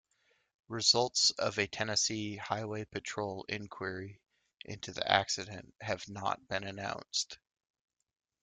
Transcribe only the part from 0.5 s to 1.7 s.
Results of a